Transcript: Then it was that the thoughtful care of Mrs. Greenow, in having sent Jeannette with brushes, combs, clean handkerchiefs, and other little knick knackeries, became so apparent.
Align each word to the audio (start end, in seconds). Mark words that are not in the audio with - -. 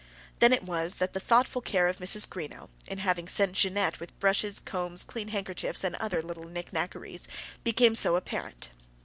Then 0.39 0.51
it 0.51 0.63
was 0.63 0.95
that 0.95 1.13
the 1.13 1.19
thoughtful 1.19 1.61
care 1.61 1.87
of 1.87 1.99
Mrs. 1.99 2.27
Greenow, 2.27 2.69
in 2.87 2.97
having 2.97 3.27
sent 3.27 3.53
Jeannette 3.53 3.99
with 3.99 4.19
brushes, 4.19 4.59
combs, 4.59 5.03
clean 5.03 5.27
handkerchiefs, 5.27 5.83
and 5.83 5.93
other 5.97 6.23
little 6.23 6.45
knick 6.47 6.73
knackeries, 6.73 7.27
became 7.63 7.93
so 7.93 8.15
apparent. 8.15 8.69